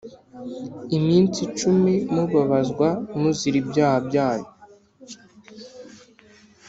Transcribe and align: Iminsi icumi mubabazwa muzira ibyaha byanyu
Iminsi 0.97 1.37
icumi 1.47 1.93
mubabazwa 2.13 2.87
muzira 3.19 3.55
ibyaha 3.63 3.97
byanyu 4.07 4.49